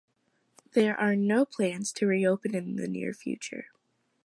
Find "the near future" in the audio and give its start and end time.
2.75-3.67